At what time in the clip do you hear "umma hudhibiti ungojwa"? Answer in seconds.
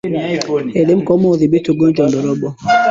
1.15-2.01